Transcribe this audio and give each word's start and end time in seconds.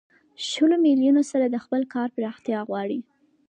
شلو 0.47 0.75
میلیونو 0.85 1.21
سره 1.31 1.45
د 1.49 1.55
خپل 1.63 1.81
کار 1.93 2.07
پراختیا 2.15 2.59
غواړي 2.69 2.99